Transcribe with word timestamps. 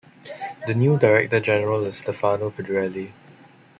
The 0.65 0.73
new 0.73 0.97
director 0.97 1.39
general 1.39 1.85
is 1.85 1.97
Stefano 1.99 2.49
Pedrelli. 2.49 3.11